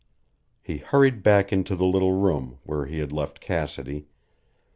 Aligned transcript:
He 0.63 0.77
hurried 0.77 1.21
back 1.21 1.53
into 1.53 1.75
the 1.75 1.85
little 1.85 2.13
room, 2.13 2.57
where 2.63 2.87
he 2.87 2.97
had 2.97 3.11
left 3.11 3.39
Cassidy. 3.39 4.07